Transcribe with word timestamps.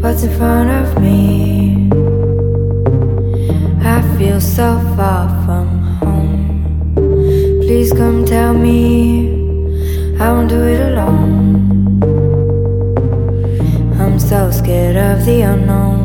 what's 0.00 0.22
in 0.22 0.30
front 0.38 0.70
of 0.70 1.00
me. 1.02 1.88
I 3.82 4.00
feel 4.16 4.40
so 4.40 4.78
far 4.96 5.28
from 5.44 5.66
home. 6.00 6.94
Please 7.62 7.92
come 7.92 8.24
tell 8.24 8.54
me 8.54 9.38
I 10.18 10.32
won't 10.32 10.48
do 10.48 10.62
it 10.62 10.80
alone. 10.80 12.02
I'm 14.00 14.18
so 14.18 14.50
scared 14.50 14.96
of 14.96 15.24
the 15.26 15.42
unknown. 15.42 15.99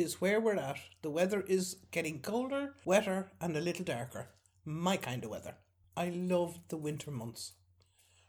Is 0.00 0.20
where 0.20 0.40
we're 0.40 0.56
at. 0.56 0.78
The 1.02 1.10
weather 1.10 1.42
is 1.46 1.76
getting 1.90 2.20
colder, 2.20 2.74
wetter, 2.84 3.30
and 3.40 3.56
a 3.56 3.60
little 3.60 3.84
darker. 3.84 4.28
My 4.64 4.96
kind 4.96 5.24
of 5.24 5.30
weather. 5.30 5.54
I 5.96 6.08
love 6.08 6.58
the 6.68 6.76
winter 6.76 7.10
months. 7.10 7.52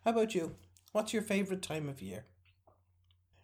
How 0.04 0.12
about 0.12 0.36
you? 0.36 0.56
What's 0.92 1.14
your 1.14 1.22
favourite 1.22 1.62
time 1.62 1.88
of 1.88 2.02
year? 2.02 2.26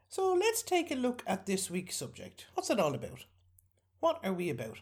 So 0.09 0.33
let's 0.33 0.61
take 0.61 0.91
a 0.91 0.95
look 0.95 1.23
at 1.25 1.45
this 1.45 1.69
week's 1.69 1.95
subject. 1.95 2.47
What's 2.53 2.69
it 2.69 2.79
all 2.79 2.95
about? 2.95 3.25
What 3.99 4.19
are 4.23 4.33
we 4.33 4.49
about? 4.49 4.79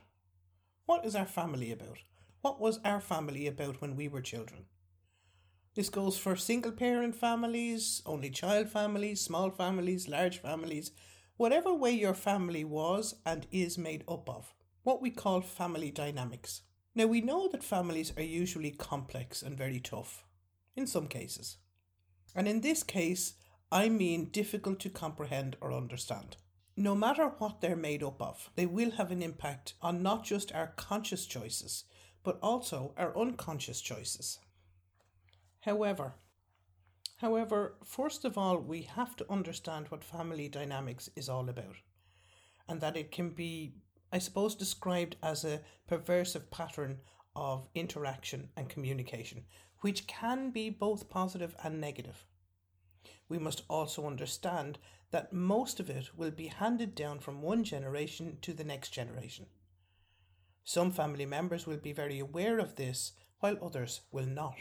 What 0.85 1.05
is 1.05 1.15
our 1.15 1.25
family 1.25 1.71
about? 1.71 1.99
What 2.41 2.59
was 2.59 2.79
our 2.83 3.01
family 3.01 3.47
about 3.47 3.81
when 3.81 3.95
we 3.95 4.07
were 4.07 4.21
children? 4.21 4.65
This 5.75 5.89
goes 5.89 6.17
for 6.17 6.35
single 6.35 6.71
parent 6.71 7.15
families, 7.15 8.01
only 8.05 8.29
child 8.29 8.69
families, 8.69 9.19
small 9.19 9.49
families, 9.49 10.07
large 10.07 10.37
families, 10.37 10.91
whatever 11.37 11.73
way 11.73 11.91
your 11.91 12.13
family 12.13 12.63
was 12.63 13.15
and 13.25 13.47
is 13.51 13.77
made 13.77 14.03
up 14.07 14.29
of. 14.29 14.53
What 14.83 15.01
we 15.01 15.09
call 15.09 15.41
family 15.41 15.91
dynamics. 15.91 16.61
Now, 16.93 17.07
we 17.07 17.21
know 17.21 17.49
that 17.49 17.63
families 17.63 18.13
are 18.15 18.23
usually 18.23 18.71
complex 18.71 19.41
and 19.41 19.57
very 19.57 19.79
tough, 19.79 20.23
in 20.75 20.87
some 20.87 21.07
cases. 21.07 21.57
And 22.33 22.47
in 22.47 22.61
this 22.61 22.83
case, 22.83 23.33
I 23.71 23.89
mean 23.89 24.29
difficult 24.29 24.79
to 24.81 24.89
comprehend 24.89 25.57
or 25.59 25.73
understand. 25.73 26.37
No 26.77 26.95
matter 26.95 27.27
what 27.37 27.61
they're 27.61 27.75
made 27.75 28.03
up 28.03 28.21
of, 28.21 28.49
they 28.55 28.65
will 28.65 28.91
have 28.91 29.11
an 29.11 29.21
impact 29.21 29.73
on 29.81 30.03
not 30.03 30.23
just 30.23 30.53
our 30.53 30.73
conscious 30.75 31.25
choices, 31.25 31.85
but 32.23 32.39
also 32.41 32.93
our 32.97 33.17
unconscious 33.17 33.81
choices. 33.81 34.39
However, 35.61 36.15
however, 37.17 37.75
first 37.83 38.25
of 38.25 38.37
all, 38.37 38.57
we 38.57 38.83
have 38.83 39.15
to 39.15 39.31
understand 39.31 39.87
what 39.87 40.03
family 40.03 40.47
dynamics 40.47 41.09
is 41.15 41.29
all 41.29 41.49
about, 41.49 41.77
and 42.67 42.81
that 42.81 42.97
it 42.97 43.11
can 43.11 43.29
be, 43.29 43.73
I 44.11 44.19
suppose, 44.19 44.55
described 44.55 45.15
as 45.21 45.43
a 45.43 45.61
perversive 45.89 46.49
pattern 46.49 46.99
of 47.35 47.67
interaction 47.75 48.49
and 48.55 48.69
communication, 48.69 49.45
which 49.81 50.07
can 50.07 50.51
be 50.51 50.69
both 50.69 51.09
positive 51.09 51.55
and 51.63 51.79
negative. 51.79 52.25
We 53.27 53.39
must 53.39 53.63
also 53.69 54.07
understand 54.07 54.79
that 55.11 55.33
most 55.33 55.79
of 55.79 55.89
it 55.89 56.17
will 56.17 56.31
be 56.31 56.47
handed 56.47 56.95
down 56.95 57.19
from 57.19 57.41
one 57.41 57.63
generation 57.63 58.37
to 58.41 58.53
the 58.53 58.63
next 58.63 58.89
generation. 58.89 59.47
Some 60.63 60.91
family 60.91 61.25
members 61.25 61.67
will 61.67 61.77
be 61.77 61.93
very 61.93 62.19
aware 62.19 62.59
of 62.59 62.75
this, 62.75 63.11
while 63.39 63.57
others 63.61 64.01
will 64.11 64.25
not. 64.25 64.55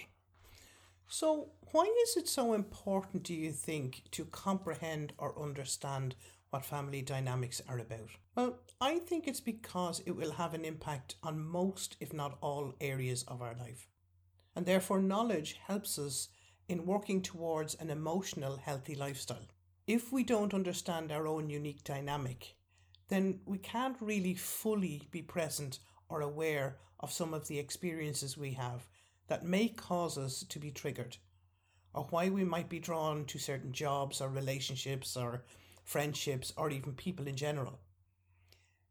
So, 1.09 1.53
why 1.73 1.85
is 2.05 2.17
it 2.17 2.29
so 2.29 2.55
important, 2.55 3.25
do 3.25 3.35
you 3.35 3.53
think, 3.53 4.03
to 4.13 4.25
comprehend 4.25 5.13
or 5.19 5.41
understand 5.41 6.15
what 6.51 6.65
family 6.65 7.03
dynamics 7.03 7.61
are 7.69 7.79
about? 7.79 8.11
Well, 8.35 8.59
I 8.81 8.99
think 8.99 9.27
it's 9.27 9.41
because 9.41 10.01
it 10.07 10.13
will 10.13 10.33
have 10.33 10.55
an 10.55 10.65
impact 10.65 11.17
on 11.23 11.45
most, 11.45 11.97
if 12.01 12.13
not 12.13 12.39
all, 12.41 12.75
areas 12.81 13.23
of 13.25 13.43
our 13.43 13.55
life. 13.55 13.89
And 14.57 14.67
therefore, 14.67 15.01
knowledge 15.01 15.59
helps 15.67 15.99
us 15.99 16.29
in 16.69 16.87
working 16.87 17.23
towards 17.23 17.75
an 17.75 17.91
emotional, 17.91 18.57
healthy 18.57 18.95
lifestyle. 18.95 19.47
If 19.87 20.13
we 20.13 20.23
don't 20.23 20.55
understand 20.55 21.13
our 21.13 21.27
own 21.27 21.51
unique 21.51 21.85
dynamic, 21.85 22.57
then 23.09 23.41
we 23.45 23.59
can't 23.59 24.01
really 24.01 24.35
fully 24.35 25.09
be 25.11 25.23
present 25.23 25.79
or 26.09 26.23
aware 26.23 26.79
of 27.01 27.13
some 27.13 27.35
of 27.35 27.49
the 27.49 27.59
experiences 27.59 28.39
we 28.39 28.53
have 28.53 28.87
that 29.29 29.45
may 29.45 29.69
cause 29.69 30.19
us 30.19 30.45
to 30.49 30.59
be 30.59 30.71
triggered, 30.71 31.17
or 31.93 32.07
why 32.11 32.29
we 32.29 32.45
might 32.45 32.69
be 32.69 32.79
drawn 32.79 33.25
to 33.27 33.39
certain 33.39 33.73
jobs 33.73 34.21
or 34.21 34.29
relationships 34.29 35.17
or 35.17 35.45
friendships 35.85 36.53
or 36.57 36.71
even 36.71 36.93
people 36.93 37.27
in 37.27 37.37
general. 37.37 37.79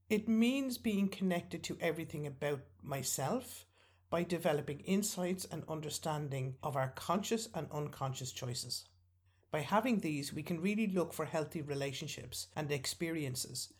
It 0.10 0.28
means 0.28 0.78
being 0.78 1.08
connected 1.10 1.64
to 1.64 1.78
everything 1.82 2.28
about 2.28 2.62
myself 2.82 3.66
by 4.10 4.24
developing 4.24 4.80
insights 4.82 5.46
and 5.46 5.64
understanding 5.68 6.56
of 6.62 6.76
our 6.76 6.90
conscious 6.90 7.50
and 7.56 7.68
unconscious 7.72 8.32
choices. 8.32 8.86
By 9.50 9.62
having 9.62 10.00
these, 10.00 10.34
we 10.34 10.44
can 10.44 10.62
really 10.62 10.88
look 10.88 11.14
for 11.14 11.26
healthy 11.26 11.62
relationships 11.62 12.48
and 12.56 12.72
experiences. 12.72 13.74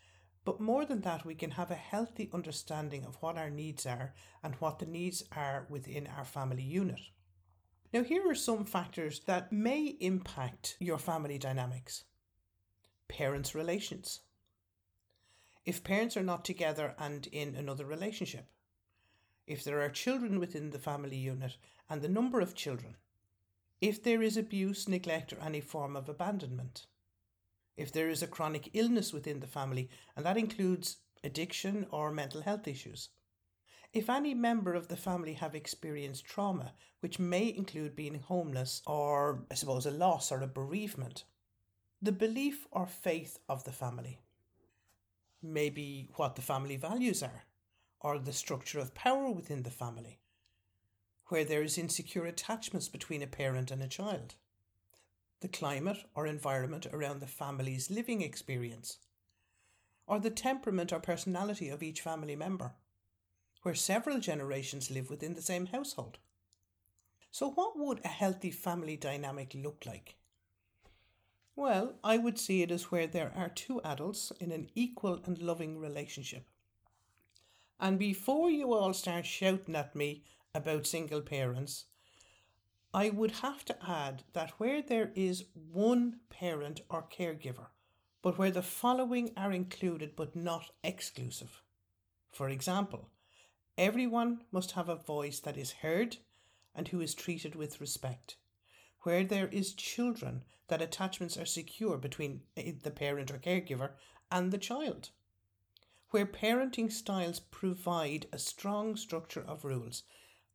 But 0.46 0.60
more 0.60 0.86
than 0.86 1.02
that, 1.02 1.26
we 1.26 1.36
can 1.36 1.52
have 1.52 1.72
a 1.72 1.76
healthy 1.76 2.30
understanding 2.34 3.06
of 3.06 3.16
what 3.22 3.38
our 3.38 3.50
needs 3.50 3.86
are 3.86 4.14
and 4.44 4.56
what 4.56 4.80
the 4.80 4.86
needs 4.86 5.24
are 5.32 5.66
within 5.70 6.08
our 6.08 6.26
family 6.26 6.64
unit. 6.64 7.00
Now, 7.94 8.04
here 8.04 8.30
are 8.30 8.36
some 8.36 8.66
factors 8.66 9.22
that 9.26 9.52
may 9.54 9.86
impact 10.00 10.76
your 10.80 10.98
family 10.98 11.38
dynamics 11.38 12.04
parents' 13.08 13.54
relations. 13.56 14.22
if 15.66 15.84
parents 15.84 16.18
are 16.18 16.24
not 16.24 16.44
together 16.44 16.94
and 17.00 17.28
in 17.28 17.56
another 17.56 17.86
relationship, 17.86 18.48
if 19.48 19.64
there 19.64 19.82
are 19.82 19.90
children 19.90 20.40
within 20.40 20.70
the 20.72 20.80
family 20.80 21.18
unit 21.18 21.58
and 21.90 22.02
the 22.02 22.10
number 22.10 22.42
of 22.42 22.56
children, 22.56 22.96
if 23.82 24.02
there 24.02 24.22
is 24.22 24.38
abuse, 24.38 24.88
neglect, 24.88 25.34
or 25.34 25.40
any 25.42 25.62
form 25.62 25.96
of 25.96 26.08
abandonment, 26.10 26.86
if 27.76 27.92
there 27.92 28.10
is 28.10 28.22
a 28.22 28.28
chronic 28.28 28.70
illness 28.74 29.14
within 29.14 29.40
the 29.40 29.48
family, 29.48 29.90
and 30.16 30.26
that 30.26 30.38
includes 30.38 30.98
addiction 31.24 31.88
or 31.92 32.12
mental 32.12 32.42
health 32.42 32.68
issues, 32.68 33.10
if 33.94 34.10
any 34.10 34.34
member 34.34 34.74
of 34.74 34.88
the 34.88 34.98
family 34.98 35.34
have 35.34 35.54
experienced 35.54 36.26
trauma, 36.26 36.74
which 37.02 37.20
may 37.20 37.54
include 37.56 37.96
being 37.96 38.20
homeless 38.20 38.82
or, 38.88 39.46
I 39.52 39.54
suppose, 39.54 39.86
a 39.86 39.92
loss 39.92 40.32
or 40.32 40.42
a 40.42 40.48
bereavement, 40.48 41.26
the 42.02 42.12
belief 42.12 42.68
or 42.72 42.88
faith 42.88 43.38
of 43.48 43.64
the 43.64 43.72
family, 43.72 44.20
maybe 45.44 46.10
what 46.16 46.36
the 46.36 46.42
family 46.42 46.76
values 46.76 47.22
are, 47.22 47.44
or 48.00 48.18
the 48.18 48.34
structure 48.34 48.80
of 48.80 48.96
power 48.96 49.30
within 49.30 49.64
the 49.64 49.70
family, 49.70 50.20
where 51.28 51.46
there 51.46 51.62
is 51.62 51.78
insecure 51.78 52.26
attachments 52.26 52.90
between 52.90 53.22
a 53.22 53.28
parent 53.28 53.70
and 53.70 53.82
a 53.82 53.88
child, 53.88 54.36
the 55.44 55.48
climate 55.48 56.00
or 56.16 56.26
environment 56.26 56.88
around 56.92 57.20
the 57.20 57.28
family's 57.28 57.92
living 57.92 58.24
experience, 58.24 58.98
or 60.08 60.20
the 60.20 60.32
temperament 60.32 60.92
or 60.92 61.00
personality 61.00 61.70
of 61.70 61.84
each 61.84 62.02
family 62.02 62.36
member 62.36 62.74
where 63.64 63.76
several 63.76 64.20
generations 64.20 64.92
live 64.92 65.10
within 65.10 65.34
the 65.34 65.42
same 65.42 65.68
household. 65.68 66.18
So, 67.32 67.50
what 67.50 67.78
would 67.78 68.02
a 68.04 68.10
healthy 68.10 68.52
family 68.52 68.98
dynamic 68.98 69.54
look 69.56 69.84
like? 69.86 70.16
Well, 71.56 71.96
I 72.04 72.18
would 72.18 72.40
see 72.40 72.62
it 72.62 72.72
as 72.72 72.92
where 72.92 73.08
there 73.08 73.32
are 73.36 73.50
two 73.50 73.82
adults 73.84 74.32
in 74.40 74.52
an 74.52 74.70
equal 74.76 75.20
and 75.26 75.42
loving 75.42 75.80
relationship. 75.80 76.48
And 77.80 78.00
before 78.00 78.50
you 78.50 78.74
all 78.74 78.94
start 78.94 79.26
shouting 79.26 79.76
at 79.76 79.96
me 79.96 80.24
about 80.56 80.88
single 80.88 81.22
parents, 81.22 81.86
I 82.94 83.10
would 83.10 83.32
have 83.32 83.66
to 83.66 83.78
add 83.90 84.24
that 84.34 84.52
where 84.60 84.82
there 84.82 85.12
is 85.16 85.46
one 85.54 86.20
parent 86.30 86.82
or 86.90 87.04
caregiver, 87.04 87.68
but 88.22 88.38
where 88.38 88.52
the 88.52 88.62
following 88.62 89.32
are 89.36 89.52
included 89.52 90.16
but 90.16 90.36
not 90.36 90.72
exclusive. 90.84 91.62
For 92.32 92.50
example, 92.50 93.10
Everyone 93.78 94.44
must 94.52 94.74
have 94.74 94.88
a 94.88 94.96
voice 94.96 95.40
that 95.40 95.58
is 95.58 95.72
heard 95.72 96.18
and 96.76 96.88
who 96.90 97.02
is 97.02 97.16
treated 97.16 97.56
with 97.56 97.82
respect. 97.82 98.38
Where 99.02 99.24
there 99.24 99.48
is 99.48 99.74
children, 99.74 100.44
that 100.68 100.82
attachments 100.82 101.38
are 101.38 101.46
secure 101.46 101.98
between 101.98 102.44
eh, 102.56 102.74
the 102.84 102.92
parent 102.92 103.32
or 103.32 103.40
caregiver 103.40 103.94
and 104.32 104.52
the 104.52 104.60
child. 104.60 105.10
Where 106.12 106.28
parenting 106.28 106.92
styles 106.92 107.40
provide 107.40 108.28
a 108.32 108.38
strong 108.38 108.96
structure 108.96 109.44
of 109.44 109.66
rules, 109.66 110.04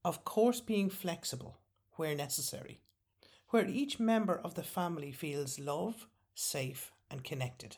of 0.05 0.25
course 0.25 0.61
being 0.61 0.89
flexible 0.89 1.59
where 1.99 2.15
necessary. 2.15 2.81
Where 3.49 3.67
each 3.67 3.99
member 3.99 4.39
of 4.39 4.55
the 4.55 4.63
family 4.63 5.11
feels 5.11 5.59
love, 5.59 6.07
safe, 6.35 6.93
and 7.11 7.25
connected. 7.25 7.77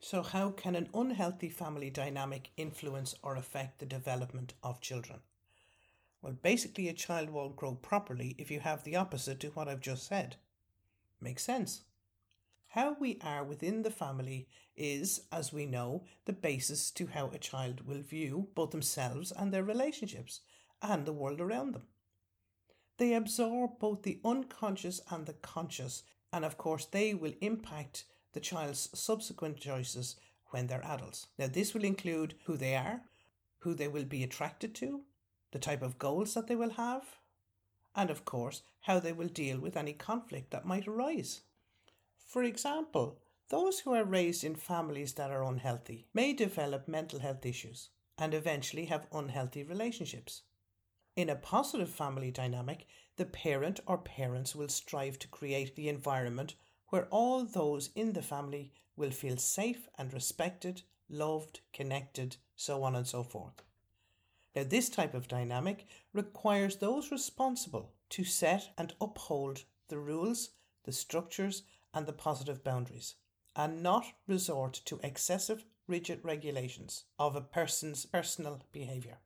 So, 0.00 0.22
how 0.22 0.50
can 0.50 0.74
an 0.74 0.88
unhealthy 0.92 1.48
family 1.48 1.90
dynamic 1.90 2.50
influence 2.56 3.14
or 3.22 3.36
affect 3.36 3.78
the 3.78 3.86
development 3.86 4.54
of 4.62 4.80
children? 4.80 5.20
Well, 6.22 6.32
basically, 6.32 6.88
a 6.88 6.92
child 6.92 7.30
won't 7.30 7.56
grow 7.56 7.74
properly 7.74 8.34
if 8.36 8.50
you 8.50 8.60
have 8.60 8.82
the 8.82 8.96
opposite 8.96 9.38
to 9.40 9.48
what 9.50 9.68
I've 9.68 9.80
just 9.80 10.06
said. 10.06 10.36
Makes 11.20 11.44
sense. 11.44 11.82
How 12.68 12.96
we 12.98 13.18
are 13.22 13.44
within 13.44 13.82
the 13.82 13.90
family 13.90 14.48
is, 14.76 15.22
as 15.30 15.52
we 15.52 15.66
know, 15.66 16.04
the 16.24 16.32
basis 16.32 16.90
to 16.92 17.06
how 17.06 17.30
a 17.32 17.38
child 17.38 17.86
will 17.86 18.00
view 18.00 18.48
both 18.54 18.70
themselves 18.70 19.32
and 19.32 19.52
their 19.52 19.64
relationships 19.64 20.40
and 20.82 21.04
the 21.04 21.12
world 21.12 21.40
around 21.40 21.74
them. 21.74 21.82
They 23.00 23.14
absorb 23.14 23.78
both 23.78 24.02
the 24.02 24.20
unconscious 24.26 25.00
and 25.10 25.24
the 25.24 25.32
conscious, 25.32 26.02
and 26.34 26.44
of 26.44 26.58
course, 26.58 26.84
they 26.84 27.14
will 27.14 27.32
impact 27.40 28.04
the 28.34 28.40
child's 28.40 28.90
subsequent 28.92 29.56
choices 29.56 30.16
when 30.50 30.66
they're 30.66 30.84
adults. 30.84 31.28
Now, 31.38 31.46
this 31.46 31.72
will 31.72 31.84
include 31.84 32.34
who 32.44 32.58
they 32.58 32.76
are, 32.76 33.00
who 33.60 33.72
they 33.72 33.88
will 33.88 34.04
be 34.04 34.22
attracted 34.22 34.74
to, 34.74 35.00
the 35.50 35.58
type 35.58 35.80
of 35.80 35.98
goals 35.98 36.34
that 36.34 36.46
they 36.46 36.56
will 36.56 36.72
have, 36.72 37.16
and 37.96 38.10
of 38.10 38.26
course, 38.26 38.60
how 38.82 39.00
they 39.00 39.14
will 39.14 39.28
deal 39.28 39.58
with 39.58 39.78
any 39.78 39.94
conflict 39.94 40.50
that 40.50 40.66
might 40.66 40.86
arise. 40.86 41.40
For 42.26 42.42
example, 42.42 43.18
those 43.48 43.80
who 43.80 43.94
are 43.94 44.04
raised 44.04 44.44
in 44.44 44.56
families 44.56 45.14
that 45.14 45.30
are 45.30 45.42
unhealthy 45.42 46.06
may 46.12 46.34
develop 46.34 46.86
mental 46.86 47.20
health 47.20 47.46
issues 47.46 47.88
and 48.18 48.34
eventually 48.34 48.84
have 48.84 49.06
unhealthy 49.10 49.62
relationships. 49.62 50.42
In 51.20 51.28
a 51.28 51.36
positive 51.36 51.90
family 51.90 52.30
dynamic, 52.30 52.86
the 53.16 53.26
parent 53.26 53.78
or 53.86 53.98
parents 53.98 54.56
will 54.56 54.70
strive 54.70 55.18
to 55.18 55.28
create 55.28 55.76
the 55.76 55.90
environment 55.90 56.54
where 56.88 57.08
all 57.08 57.44
those 57.44 57.90
in 57.94 58.14
the 58.14 58.22
family 58.22 58.72
will 58.96 59.10
feel 59.10 59.36
safe 59.36 59.86
and 59.98 60.14
respected, 60.14 60.80
loved, 61.10 61.60
connected, 61.74 62.38
so 62.56 62.82
on 62.82 62.96
and 62.96 63.06
so 63.06 63.22
forth. 63.22 63.62
Now, 64.56 64.64
this 64.64 64.88
type 64.88 65.12
of 65.12 65.28
dynamic 65.28 65.86
requires 66.14 66.76
those 66.76 67.10
responsible 67.10 67.92
to 68.08 68.24
set 68.24 68.70
and 68.78 68.94
uphold 68.98 69.64
the 69.88 69.98
rules, 69.98 70.52
the 70.84 70.92
structures, 70.92 71.64
and 71.92 72.06
the 72.06 72.14
positive 72.14 72.64
boundaries, 72.64 73.16
and 73.54 73.82
not 73.82 74.06
resort 74.26 74.80
to 74.86 74.98
excessive, 75.02 75.66
rigid 75.86 76.20
regulations 76.24 77.04
of 77.18 77.36
a 77.36 77.42
person's 77.42 78.06
personal 78.06 78.62
behaviour. 78.72 79.18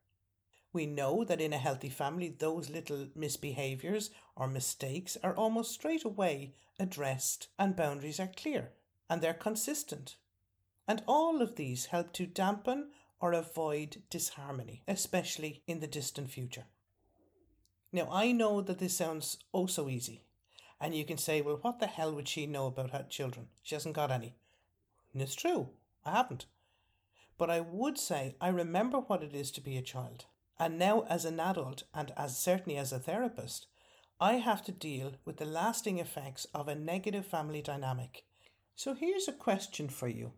We 0.75 0.85
know 0.85 1.23
that 1.23 1.39
in 1.39 1.53
a 1.53 1.57
healthy 1.57 1.87
family, 1.87 2.27
those 2.27 2.69
little 2.69 3.07
misbehaviours 3.15 4.09
or 4.35 4.45
mistakes 4.45 5.17
are 5.23 5.33
almost 5.33 5.71
straight 5.71 6.03
away 6.03 6.55
addressed 6.77 7.47
and 7.57 7.77
boundaries 7.77 8.19
are 8.19 8.27
clear 8.35 8.71
and 9.09 9.21
they're 9.21 9.33
consistent. 9.33 10.17
And 10.85 11.01
all 11.07 11.41
of 11.41 11.55
these 11.55 11.85
help 11.85 12.11
to 12.15 12.25
dampen 12.25 12.89
or 13.21 13.31
avoid 13.31 14.01
disharmony, 14.09 14.83
especially 14.85 15.63
in 15.65 15.79
the 15.79 15.87
distant 15.87 16.29
future. 16.29 16.65
Now, 17.93 18.09
I 18.11 18.33
know 18.33 18.59
that 18.59 18.79
this 18.79 18.97
sounds 18.97 19.37
oh 19.53 19.67
so 19.67 19.87
easy, 19.87 20.25
and 20.81 20.93
you 20.93 21.05
can 21.05 21.17
say, 21.17 21.39
well, 21.39 21.59
what 21.61 21.79
the 21.79 21.87
hell 21.87 22.13
would 22.13 22.27
she 22.27 22.47
know 22.47 22.67
about 22.67 22.91
her 22.91 23.05
children? 23.09 23.47
She 23.63 23.75
hasn't 23.75 23.95
got 23.95 24.11
any. 24.11 24.35
And 25.13 25.21
it's 25.21 25.35
true, 25.35 25.69
I 26.03 26.11
haven't. 26.11 26.47
But 27.37 27.49
I 27.49 27.61
would 27.61 27.97
say 27.97 28.35
I 28.41 28.49
remember 28.49 28.97
what 28.97 29.23
it 29.23 29.33
is 29.33 29.51
to 29.51 29.61
be 29.61 29.77
a 29.77 29.81
child. 29.81 30.25
And 30.57 30.79
now, 30.79 31.01
as 31.09 31.25
an 31.25 31.39
adult, 31.39 31.83
and 31.93 32.11
as 32.15 32.37
certainly 32.37 32.77
as 32.77 32.93
a 32.93 32.99
therapist, 32.99 33.67
I 34.19 34.35
have 34.35 34.63
to 34.65 34.71
deal 34.71 35.15
with 35.25 35.37
the 35.37 35.45
lasting 35.45 35.99
effects 35.99 36.45
of 36.53 36.69
a 36.69 36.75
negative 36.75 37.25
family 37.25 37.61
dynamic. 37.61 38.23
So 38.73 38.93
here's 38.93 39.27
a 39.27 39.33
question 39.33 39.89
for 39.89 40.07
you 40.07 40.31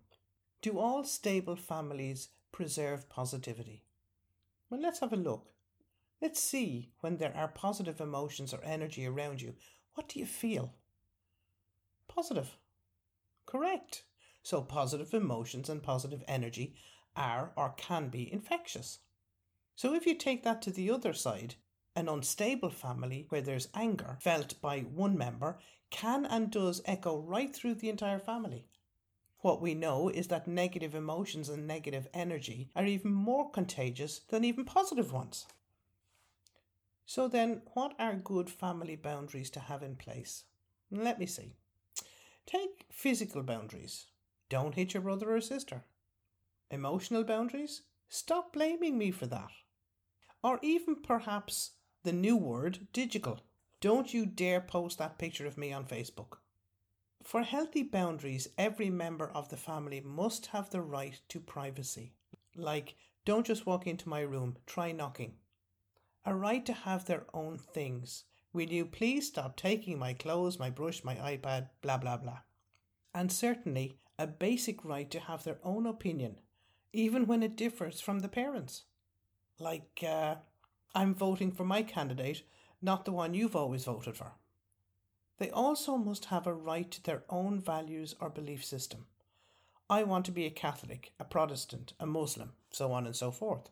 Do 0.62 0.80
all 0.80 1.04
stable 1.04 1.56
families 1.56 2.30
preserve 2.52 3.08
positivity? 3.10 3.84
Well, 4.70 4.82
let's 4.82 5.00
have 5.02 5.14
a 5.14 5.18
look. 5.18 5.52
Let's 6.20 6.42
see 6.42 6.90
when 7.02 7.18
there 7.18 7.36
are 7.36 7.48
positive 7.48 8.02
emotions 8.02 8.54
or 8.54 8.64
energy 8.64 9.06
around 9.06 9.42
you. 9.42 9.54
What 9.94 10.10
do 10.10 10.20
you 10.20 10.26
feel? 10.26 10.74
Positive. 12.08 12.58
Correct. 13.46 14.04
So, 14.42 14.62
positive 14.62 15.14
emotions 15.14 15.70
and 15.70 15.84
positive 15.84 16.24
energy 16.28 16.76
are 17.16 17.52
or 17.56 17.76
can 17.78 18.10
be 18.10 18.32
infectious. 18.32 19.00
So 19.77 19.93
if 19.93 20.07
you 20.07 20.15
take 20.15 20.41
that 20.41 20.63
to 20.63 20.72
the 20.72 20.89
other 20.89 21.13
side, 21.13 21.53
an 21.96 22.10
unstable 22.10 22.72
family 22.72 23.27
where 23.29 23.41
there's 23.41 23.67
anger 23.75 24.17
felt 24.19 24.60
by 24.60 24.79
one 24.79 25.15
member 25.15 25.60
can 25.91 26.25
and 26.25 26.50
does 26.50 26.81
echo 26.86 27.19
right 27.19 27.55
through 27.55 27.75
the 27.75 27.89
entire 27.89 28.17
family. 28.17 28.65
What 29.41 29.62
we 29.62 29.75
know 29.75 30.10
is 30.10 30.29
that 30.29 30.48
negative 30.48 30.96
emotions 30.96 31.48
and 31.48 31.67
negative 31.67 32.07
energy 32.12 32.72
are 32.75 32.88
even 32.88 33.13
more 33.13 33.51
contagious 33.51 34.22
than 34.29 34.43
even 34.43 34.65
positive 34.65 35.13
ones. 35.13 35.46
So, 37.05 37.27
then, 37.27 37.62
what 37.75 37.93
are 38.00 38.15
good 38.15 38.50
family 38.50 38.96
boundaries 38.96 39.51
to 39.51 39.60
have 39.60 39.84
in 39.84 39.96
place? 39.96 40.46
Let 40.89 41.19
me 41.19 41.27
see. 41.27 41.53
Take 42.48 42.88
physical 42.91 43.43
boundaries. 43.43 44.07
Don't 44.50 44.74
hit 44.74 44.96
your 44.96 45.03
brother 45.03 45.36
or 45.36 45.39
sister. 45.39 45.86
Emotional 46.72 47.24
boundaries. 47.24 47.84
Stop 48.10 48.53
blaming 48.53 48.98
me 48.98 49.12
for 49.12 49.27
that 49.27 49.51
or 50.44 50.60
even 50.62 50.96
perhaps 50.96 51.72
the 52.03 52.12
new 52.12 52.36
word, 52.36 52.88
digital. 52.94 53.41
Don't 53.82 54.13
you 54.13 54.25
dare 54.25 54.62
post 54.62 54.98
that 54.98 55.17
picture 55.17 55.46
of 55.46 55.58
me 55.58 55.72
on 55.74 55.86
Facebook. 55.86 56.38
For 57.24 57.44
healthy 57.44 57.84
boundaries, 57.84 58.48
every 58.58 58.89
member 58.89 59.29
of 59.29 59.50
the 59.50 59.58
family 59.58 60.01
must 60.01 60.48
have 60.48 60.70
the 60.70 60.82
right 60.82 61.20
to 61.29 61.39
privacy. 61.39 62.13
Like, 62.56 62.96
don't 63.25 63.46
just 63.46 63.65
walk 63.65 63.88
into 63.88 64.10
my 64.10 64.22
room, 64.22 64.58
try 64.65 64.91
knocking. 64.91 65.36
A 66.25 66.34
right 66.34 66.65
to 66.65 66.74
have 66.74 67.06
their 67.06 67.25
own 67.34 67.58
things. 67.58 68.24
Will 68.53 68.70
you 68.70 68.86
please 68.86 69.27
stop 69.27 69.56
taking 69.56 70.00
my 70.00 70.13
clothes, 70.13 70.58
my 70.58 70.70
brush, 70.70 71.03
my 71.03 71.15
iPad, 71.15 71.70
blah 71.82 71.98
blah 71.98 72.17
blah. 72.17 72.39
And 73.13 73.32
certainly 73.32 74.00
a 74.17 74.27
basic 74.27 74.84
right 74.84 75.10
to 75.12 75.20
have 75.20 75.44
their 75.44 75.60
own 75.63 75.86
opinion 75.86 76.38
even 76.98 77.27
when 77.27 77.44
it 77.44 77.56
differs 77.56 78.01
from 78.01 78.20
the 78.20 78.27
parents. 78.27 78.86
Like, 79.60 80.04
uh, 80.08 80.36
I'm 80.94 81.16
voting 81.16 81.52
for 81.52 81.66
my 81.66 81.84
candidate, 81.84 82.44
not 82.82 83.06
the 83.06 83.12
one 83.12 83.34
you've 83.34 83.56
always 83.56 83.86
voted 83.86 84.16
for. 84.16 84.34
They 85.38 85.50
also 85.50 85.98
must 85.98 86.26
have 86.26 86.48
a 86.48 86.54
right 86.54 86.90
to 86.92 87.04
their 87.04 87.24
own 87.30 87.60
values 87.60 88.16
or 88.20 88.30
belief 88.30 88.64
system. 88.64 89.06
I 89.90 90.04
want 90.04 90.26
to 90.26 90.32
be 90.32 90.46
a 90.46 90.52
Catholic, 90.52 91.12
a 91.20 91.24
Protestant, 91.24 91.94
a 92.00 92.06
Muslim, 92.06 92.54
so 92.72 92.92
on 92.92 93.06
and 93.06 93.16
so 93.16 93.32
forth. 93.32 93.70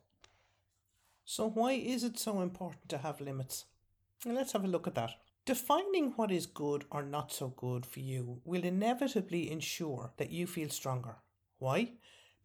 So, 1.25 1.49
why 1.49 1.73
is 1.73 2.03
it 2.03 2.19
so 2.19 2.41
important 2.41 2.87
to 2.89 2.99
have 2.99 3.19
limits? 3.19 3.65
let's 4.25 4.53
have 4.53 4.63
a 4.63 4.67
look 4.67 4.87
at 4.87 4.95
that. 4.95 5.15
Defining 5.45 6.13
what 6.15 6.31
is 6.31 6.47
good 6.47 6.85
or 6.89 7.03
not 7.03 7.31
so 7.31 7.49
good 7.49 7.85
for 7.85 7.99
you 7.99 8.41
will 8.43 8.63
inevitably 8.63 9.51
ensure 9.51 10.11
that 10.17 10.31
you 10.31 10.47
feel 10.47 10.69
stronger. 10.69 11.17
Why? 11.59 11.93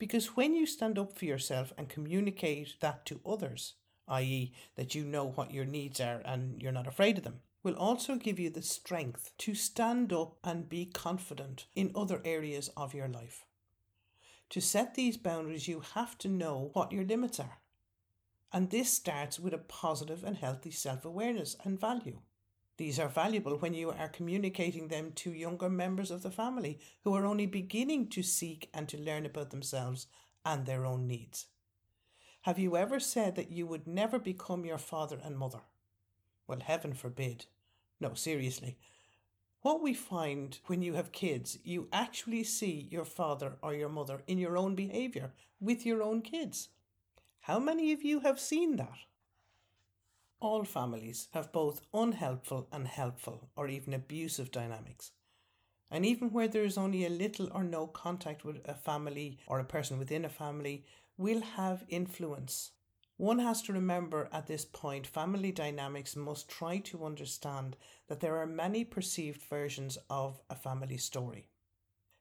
Because 0.01 0.35
when 0.35 0.55
you 0.55 0.65
stand 0.65 0.99
up 0.99 1.13
for 1.13 1.27
yourself 1.27 1.75
and 1.77 1.87
communicate 1.87 2.81
that 2.81 3.05
to 3.05 3.21
others, 3.25 3.75
i.e., 4.09 4.55
that 4.75 4.95
you 4.95 5.05
know 5.05 5.27
what 5.27 5.53
your 5.53 5.67
needs 5.67 6.01
are 6.01 6.23
and 6.25 6.61
you're 6.61 6.73
not 6.73 6.87
afraid 6.87 7.19
of 7.19 7.25
them, 7.25 7.41
will 7.63 7.75
also 7.75 8.17
give 8.17 8.41
you 8.41 8.49
the 8.49 8.63
strength 8.63 9.31
to 9.37 9.55
stand 9.55 10.11
up 10.11 10.39
and 10.43 10.71
be 10.71 10.87
confident 10.87 11.67
in 11.75 11.93
other 11.95 12.23
areas 12.25 12.71
of 12.79 12.95
your 12.95 13.09
life. 13.09 13.45
To 14.49 14.61
set 14.63 14.95
these 14.95 15.19
boundaries, 15.19 15.69
you 15.69 15.81
have 15.95 16.17
to 16.19 16.29
know 16.29 16.71
what 16.73 16.93
your 16.93 17.05
limits 17.05 17.39
are. 17.39 17.61
And 18.55 18.71
this 18.71 18.91
starts 18.91 19.39
with 19.39 19.53
a 19.53 19.59
positive 19.59 20.25
and 20.25 20.39
healthy 20.39 20.71
self 20.71 21.05
awareness 21.05 21.57
and 21.63 21.79
value. 21.79 22.21
These 22.81 22.99
are 22.99 23.11
valuable 23.11 23.59
when 23.59 23.75
you 23.75 23.91
are 23.91 24.09
communicating 24.09 24.89
them 24.89 25.13
to 25.17 25.35
younger 25.35 25.69
members 25.69 26.11
of 26.11 26.23
the 26.23 26.31
family 26.31 26.79
who 27.05 27.15
are 27.15 27.27
only 27.27 27.45
beginning 27.45 28.09
to 28.09 28.23
seek 28.23 28.71
and 28.73 28.89
to 28.89 28.97
learn 28.97 29.27
about 29.27 29.51
themselves 29.51 30.07
and 30.47 30.65
their 30.65 30.87
own 30.87 31.07
needs. 31.07 31.49
Have 32.45 32.59
you 32.59 32.79
ever 32.79 32.99
said 32.99 33.35
that 33.37 33.51
you 33.51 33.67
would 33.67 33.87
never 33.87 34.19
become 34.19 34.65
your 34.65 34.79
father 34.79 35.21
and 35.23 35.37
mother? 35.37 35.61
Well, 36.47 36.61
heaven 36.61 36.95
forbid. 36.95 37.45
No, 38.01 38.15
seriously. 38.15 38.79
What 39.61 39.83
we 39.83 39.93
find 39.93 40.59
when 40.65 40.81
you 40.81 40.95
have 40.95 41.13
kids, 41.13 41.59
you 41.63 41.87
actually 41.93 42.45
see 42.45 42.89
your 42.91 43.05
father 43.05 43.59
or 43.61 43.75
your 43.75 43.91
mother 43.91 44.23
in 44.27 44.39
your 44.39 44.57
own 44.57 44.75
behaviour 44.75 45.35
with 45.61 45.85
your 45.85 46.03
own 46.03 46.23
kids. 46.23 46.71
How 47.41 47.59
many 47.59 47.93
of 47.93 48.03
you 48.03 48.21
have 48.21 48.41
seen 48.41 48.77
that? 48.77 49.01
All 50.41 50.65
families 50.65 51.29
have 51.33 51.53
both 51.53 51.83
unhelpful 51.93 52.67
and 52.73 52.89
helpful 52.89 53.51
or 53.57 53.69
even 53.69 53.93
abusive 53.93 54.51
dynamics. 54.51 55.13
And 55.91 56.07
even 56.07 56.31
where 56.31 56.49
there 56.49 56.65
is 56.65 56.79
only 56.79 57.05
a 57.05 57.11
little 57.11 57.51
or 57.53 57.63
no 57.63 57.87
contact 57.87 58.43
with 58.43 58.67
a 58.67 58.73
family 58.73 59.39
or 59.47 59.61
a 59.61 59.65
person 59.65 59.99
within 59.99 60.25
a 60.25 60.31
family, 60.31 60.87
will 61.19 61.43
have 61.43 61.85
influence. 61.91 62.71
One 63.19 63.41
has 63.41 63.61
to 63.63 63.75
remember 63.75 64.31
at 64.33 64.47
this 64.47 64.65
point, 64.65 65.07
family 65.07 65.53
dynamics 65.53 66.17
must 66.17 66.49
try 66.49 66.79
to 66.79 67.05
understand 67.05 67.77
that 68.09 68.21
there 68.21 68.39
are 68.39 68.47
many 68.47 68.83
perceived 68.83 69.43
versions 69.43 69.99
of 70.09 70.41
a 70.49 70.55
family 70.55 70.97
story. 70.97 71.51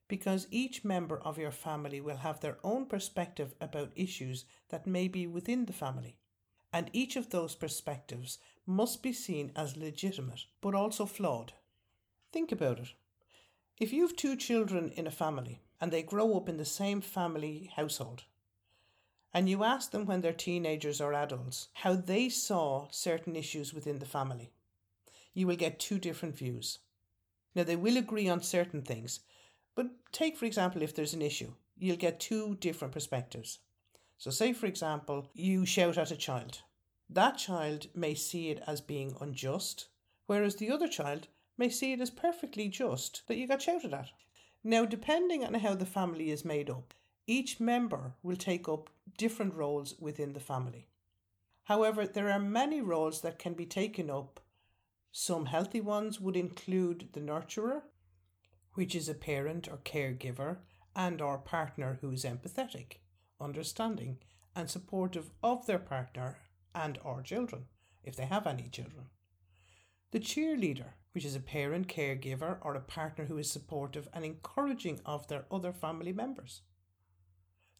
Because 0.09 0.47
each 0.51 0.83
member 0.83 1.21
of 1.21 1.37
your 1.37 1.51
family 1.51 2.01
will 2.01 2.17
have 2.17 2.41
their 2.41 2.57
own 2.65 2.85
perspective 2.85 3.55
about 3.61 3.93
issues 3.95 4.43
that 4.67 4.85
may 4.85 5.07
be 5.07 5.25
within 5.25 5.65
the 5.65 5.73
family 5.73 6.18
and 6.71 6.89
each 6.93 7.15
of 7.15 7.29
those 7.29 7.55
perspectives 7.55 8.37
must 8.65 9.01
be 9.01 9.13
seen 9.13 9.51
as 9.55 9.77
legitimate 9.77 10.45
but 10.61 10.75
also 10.75 11.05
flawed. 11.05 11.53
Think 12.31 12.51
about 12.51 12.79
it. 12.79 12.89
If 13.79 13.93
you 13.93 14.01
have 14.03 14.15
two 14.15 14.35
children 14.35 14.91
in 14.95 15.07
a 15.07 15.11
family 15.11 15.61
and 15.81 15.91
they 15.91 16.03
grow 16.03 16.35
up 16.35 16.49
in 16.49 16.57
the 16.57 16.65
same 16.65 17.01
family 17.01 17.71
household, 17.75 18.23
and 19.33 19.47
you 19.47 19.63
ask 19.63 19.91
them 19.91 20.05
when 20.05 20.21
they're 20.21 20.33
teenagers 20.33 20.99
or 20.99 21.13
adults 21.13 21.69
how 21.75 21.95
they 21.95 22.29
saw 22.29 22.87
certain 22.91 23.35
issues 23.35 23.73
within 23.73 23.99
the 23.99 24.05
family, 24.05 24.51
you 25.33 25.47
will 25.47 25.55
get 25.55 25.79
two 25.79 25.99
different 25.99 26.35
views. 26.35 26.79
Now, 27.55 27.63
they 27.63 27.75
will 27.75 27.97
agree 27.97 28.27
on 28.27 28.41
certain 28.41 28.81
things, 28.81 29.21
but 29.75 29.87
take, 30.11 30.37
for 30.37 30.45
example, 30.45 30.81
if 30.81 30.93
there's 30.93 31.13
an 31.13 31.21
issue, 31.21 31.53
you'll 31.77 31.95
get 31.95 32.19
two 32.19 32.55
different 32.55 32.93
perspectives. 32.93 33.59
So, 34.19 34.31
say 34.31 34.51
for 34.51 34.65
example, 34.65 35.29
you 35.33 35.65
shout 35.65 35.97
at 35.97 36.11
a 36.11 36.17
child. 36.17 36.61
That 37.09 37.37
child 37.37 37.87
may 37.95 38.15
see 38.15 38.49
it 38.49 38.61
as 38.67 38.81
being 38.81 39.15
unjust, 39.21 39.87
whereas 40.25 40.57
the 40.57 40.69
other 40.69 40.89
child 40.89 41.29
may 41.57 41.69
see 41.69 41.93
it 41.93 42.01
as 42.01 42.09
perfectly 42.09 42.67
just 42.67 43.25
that 43.27 43.37
you 43.37 43.47
got 43.47 43.61
shouted 43.61 43.93
at. 43.93 44.09
Now, 44.61 44.83
depending 44.83 45.45
on 45.45 45.53
how 45.53 45.73
the 45.73 45.85
family 45.85 46.31
is 46.31 46.43
made 46.43 46.69
up, 46.69 46.93
each 47.27 47.61
member 47.61 48.15
will 48.21 48.35
take 48.35 48.67
up 48.67 48.89
different 49.17 49.53
roles 49.53 49.95
within 50.01 50.33
the 50.33 50.41
family. 50.41 50.89
However, 51.63 52.05
there 52.05 52.29
are 52.29 52.39
many 52.39 52.81
roles 52.81 53.21
that 53.21 53.39
can 53.39 53.53
be 53.53 53.65
taken 53.65 54.09
up. 54.09 54.41
Some 55.13 55.45
healthy 55.45 55.79
ones 55.79 56.19
would 56.19 56.35
include 56.35 57.07
the 57.13 57.21
nurturer, 57.21 57.83
which 58.73 58.95
is 58.95 59.07
a 59.07 59.13
parent 59.13 59.69
or 59.69 59.77
caregiver 59.77 60.57
and 60.93 61.21
or 61.21 61.37
partner 61.37 61.99
who 62.01 62.11
is 62.11 62.25
empathetic 62.25 62.97
understanding, 63.39 64.17
and 64.55 64.69
supportive 64.69 65.31
of 65.41 65.65
their 65.65 65.79
partner 65.79 66.37
and 66.75 66.99
or 67.03 67.21
children, 67.21 67.65
if 68.03 68.15
they 68.15 68.25
have 68.25 68.47
any 68.47 68.69
children. 68.69 69.05
The 70.11 70.19
cheerleader, 70.19 70.93
which 71.13 71.25
is 71.25 71.35
a 71.35 71.39
parent, 71.39 71.87
caregiver, 71.87 72.57
or 72.61 72.75
a 72.75 72.81
partner 72.81 73.25
who 73.25 73.37
is 73.37 73.51
supportive 73.51 74.07
and 74.13 74.25
encouraging 74.25 74.99
of 75.05 75.27
their 75.27 75.45
other 75.51 75.71
family 75.71 76.13
members. 76.13 76.61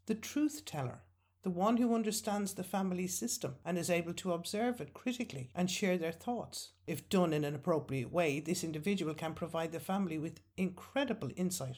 The 0.06 0.16
truth 0.16 0.64
teller, 0.66 1.02
the 1.42 1.50
one 1.50 1.78
who 1.78 1.96
understands 1.96 2.54
the 2.54 2.64
family 2.64 3.08
system 3.08 3.56
and 3.64 3.78
is 3.78 3.90
able 3.90 4.14
to 4.16 4.34
observe 4.34 4.82
it 4.82 4.94
critically 4.94 5.50
and 5.56 5.72
share 5.72 5.98
their 5.98 6.12
thoughts. 6.12 6.72
If 6.86 7.08
done 7.10 7.32
in 7.32 7.46
an 7.46 7.56
appropriate 7.56 8.12
way, 8.12 8.40
this 8.40 8.64
individual 8.64 9.14
can 9.14 9.34
provide 9.34 9.72
the 9.72 9.80
family 9.80 10.18
with 10.18 10.42
incredible 10.58 11.30
insight. 11.36 11.78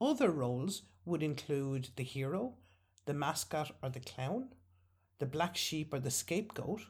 Other 0.00 0.30
roles 0.30 0.82
would 1.04 1.22
include 1.22 1.90
the 1.96 2.02
hero, 2.02 2.54
the 3.08 3.14
mascot 3.14 3.70
or 3.82 3.88
the 3.88 4.00
clown, 4.00 4.48
the 5.18 5.24
black 5.24 5.56
sheep 5.56 5.94
or 5.94 5.98
the 5.98 6.10
scapegoat, 6.10 6.82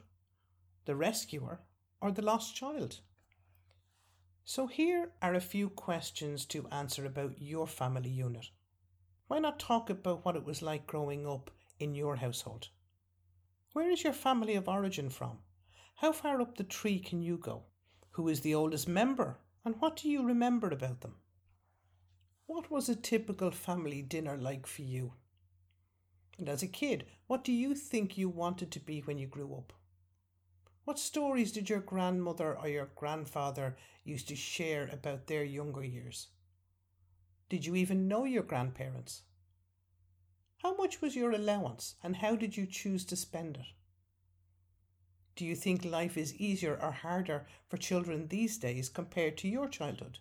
the 0.83 0.93
rescuer 0.93 1.61
or 2.01 2.11
the 2.11 2.21
lost 2.21 2.53
child. 2.53 2.99
So, 4.43 4.67
here 4.67 5.11
are 5.21 5.33
a 5.33 5.39
few 5.39 5.69
questions 5.69 6.43
to 6.47 6.67
answer 6.73 7.05
about 7.05 7.41
your 7.41 7.65
family 7.67 8.09
unit. 8.09 8.49
Why 9.27 9.39
not 9.39 9.61
talk 9.61 9.89
about 9.89 10.25
what 10.25 10.35
it 10.35 10.43
was 10.43 10.61
like 10.61 10.85
growing 10.87 11.25
up 11.25 11.51
in 11.79 11.95
your 11.95 12.17
household? 12.17 12.67
Where 13.71 13.89
is 13.89 14.03
your 14.03 14.11
family 14.11 14.55
of 14.55 14.67
origin 14.67 15.09
from? 15.09 15.37
How 15.95 16.11
far 16.11 16.41
up 16.41 16.57
the 16.57 16.65
tree 16.65 16.99
can 16.99 17.21
you 17.21 17.37
go? 17.37 17.63
Who 18.11 18.27
is 18.27 18.41
the 18.41 18.55
oldest 18.55 18.89
member? 18.89 19.37
And 19.63 19.75
what 19.79 19.95
do 19.95 20.09
you 20.09 20.25
remember 20.25 20.67
about 20.67 20.99
them? 20.99 21.15
What 22.45 22.69
was 22.69 22.89
a 22.89 22.95
typical 22.95 23.51
family 23.51 24.01
dinner 24.01 24.35
like 24.35 24.67
for 24.67 24.81
you? 24.81 25.13
And 26.39 26.47
as 26.47 26.63
a 26.63 26.67
kid, 26.67 27.05
what 27.27 27.43
do 27.43 27.51
you 27.51 27.75
think 27.75 28.17
you 28.17 28.29
wanted 28.29 28.71
to 28.71 28.79
be 28.79 29.01
when 29.01 29.17
you 29.17 29.27
grew 29.27 29.53
up? 29.53 29.73
What 30.85 30.97
stories 30.97 31.51
did 31.51 31.69
your 31.69 31.81
grandmother 31.81 32.57
or 32.57 32.69
your 32.69 32.89
grandfather 32.95 33.75
used 34.05 34.29
to 34.29 34.37
share 34.37 34.87
about 34.87 35.27
their 35.27 35.43
younger 35.43 35.83
years? 35.83 36.29
Did 37.49 37.65
you 37.65 37.75
even 37.75 38.07
know 38.07 38.23
your 38.23 38.43
grandparents? 38.43 39.23
How 40.59 40.75
much 40.77 41.01
was 41.01 41.13
your 41.13 41.31
allowance 41.31 41.95
and 42.01 42.15
how 42.15 42.37
did 42.37 42.55
you 42.55 42.65
choose 42.65 43.03
to 43.05 43.17
spend 43.17 43.57
it? 43.57 43.73
Do 45.35 45.45
you 45.45 45.55
think 45.55 45.83
life 45.83 46.17
is 46.17 46.35
easier 46.35 46.79
or 46.81 46.91
harder 46.91 47.47
for 47.67 47.75
children 47.75 48.29
these 48.29 48.57
days 48.57 48.87
compared 48.87 49.37
to 49.39 49.49
your 49.49 49.67
childhood? 49.67 50.19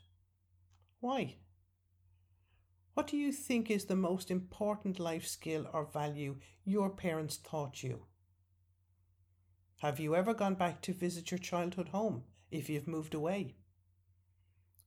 Why? 0.98 1.36
What 2.98 3.06
do 3.06 3.16
you 3.16 3.30
think 3.30 3.70
is 3.70 3.84
the 3.84 3.94
most 3.94 4.28
important 4.28 4.98
life 4.98 5.24
skill 5.24 5.68
or 5.72 5.84
value 5.84 6.38
your 6.64 6.90
parents 6.90 7.36
taught 7.36 7.84
you? 7.84 8.06
Have 9.82 10.00
you 10.00 10.16
ever 10.16 10.34
gone 10.34 10.56
back 10.56 10.82
to 10.82 10.92
visit 10.92 11.30
your 11.30 11.38
childhood 11.38 11.90
home 11.90 12.24
if 12.50 12.68
you've 12.68 12.88
moved 12.88 13.14
away? 13.14 13.54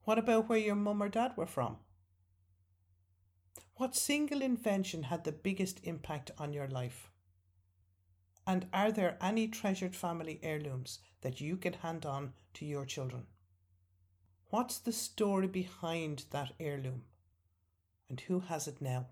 What 0.03 0.19
about 0.19 0.49
where 0.49 0.57
your 0.57 0.75
mum 0.75 1.01
or 1.01 1.07
dad 1.07 1.37
were 1.37 1.45
from? 1.45 1.77
What 3.77 3.95
single 3.95 4.41
invention 4.41 5.03
had 5.03 5.23
the 5.23 5.31
biggest 5.31 5.79
impact 5.85 6.31
on 6.37 6.51
your 6.51 6.67
life? 6.67 7.09
And 8.45 8.67
are 8.73 8.91
there 8.91 9.17
any 9.21 9.47
treasured 9.47 9.95
family 9.95 10.37
heirlooms 10.43 10.99
that 11.21 11.39
you 11.39 11.55
can 11.55 11.75
hand 11.75 12.05
on 12.05 12.33
to 12.55 12.65
your 12.65 12.85
children? 12.85 13.27
What's 14.49 14.79
the 14.79 14.91
story 14.91 15.47
behind 15.47 16.25
that 16.31 16.51
heirloom? 16.59 17.03
And 18.11 18.19
who 18.19 18.41
has 18.41 18.67
it 18.67 18.81
now? 18.81 19.07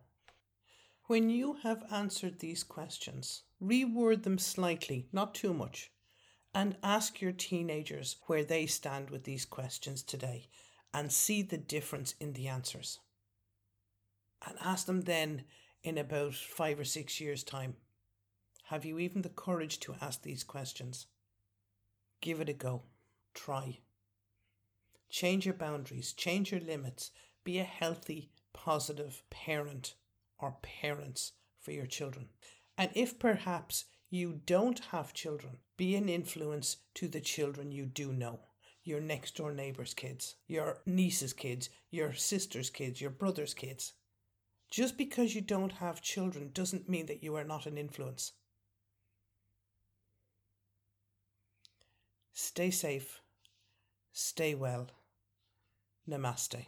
When 1.06 1.30
you 1.30 1.54
have 1.64 1.86
answered 1.90 2.40
these 2.40 2.66
questions, 2.66 3.44
reword 3.64 4.24
them 4.24 4.38
slightly, 4.38 5.08
not 5.14 5.34
too 5.34 5.54
much, 5.54 5.90
and 6.54 6.76
ask 6.84 7.22
your 7.22 7.32
teenagers 7.32 8.18
where 8.28 8.44
they 8.44 8.66
stand 8.66 9.10
with 9.10 9.24
these 9.24 9.46
questions 9.46 10.04
today 10.04 10.50
and 10.94 11.14
see 11.14 11.42
the 11.42 11.58
difference 11.58 12.14
in 12.20 12.34
the 12.34 12.50
answers. 12.50 13.00
And 14.46 14.58
ask 14.60 14.86
them 14.86 15.04
then 15.04 15.46
in 15.82 15.98
about 15.98 16.36
five 16.36 16.78
or 16.78 16.84
six 16.84 17.22
years' 17.22 17.46
time? 17.46 17.78
Have 18.66 18.84
you 18.84 19.00
even 19.00 19.22
the 19.22 19.30
courage 19.30 19.80
to 19.80 19.96
ask 20.02 20.24
these 20.24 20.44
questions? 20.44 21.08
Give 22.20 22.42
it 22.42 22.50
a 22.50 22.54
go. 22.54 22.82
Try. 23.34 23.80
Change 25.10 25.46
your 25.46 25.56
boundaries, 25.56 26.12
change 26.12 26.52
your 26.52 26.60
limits, 26.60 27.12
be 27.46 27.60
a 27.60 27.64
healthy, 27.64 28.30
positive 28.54 29.24
parent 29.30 29.96
or 30.38 30.58
parents 30.62 31.34
for 31.60 31.72
your 31.72 31.86
children. 31.86 32.30
And 32.78 32.90
if 32.96 33.20
perhaps 33.20 33.86
you 34.10 34.42
don't 34.46 34.80
have 34.92 35.14
children, 35.14 35.58
be 35.78 35.96
an 35.96 36.10
influence 36.10 36.78
to 36.96 37.08
the 37.08 37.22
children 37.22 37.72
you 37.72 37.86
do 37.86 38.12
know 38.12 38.40
your 38.84 39.00
next 39.00 39.36
door 39.36 39.52
neighbor's 39.52 39.94
kids, 39.94 40.36
your 40.48 40.80
niece's 40.86 41.34
kids, 41.34 41.70
your 41.92 42.14
sister's 42.14 42.70
kids, 42.70 43.00
your 43.00 43.12
brother's 43.12 43.54
kids. 43.54 43.94
Just 44.72 44.98
because 44.98 45.36
you 45.36 45.42
don't 45.42 45.74
have 45.74 46.02
children 46.02 46.52
doesn't 46.54 46.90
mean 46.90 47.06
that 47.08 47.24
you 47.24 47.36
are 47.36 47.44
not 47.44 47.66
an 47.66 47.78
influence. 47.78 48.34
Stay 52.34 52.72
safe, 52.72 53.22
stay 54.12 54.56
well. 54.56 54.88
Namaste. 56.10 56.66